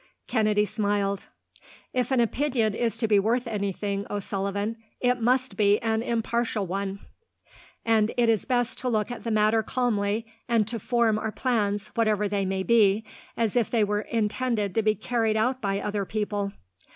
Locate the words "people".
16.03-16.51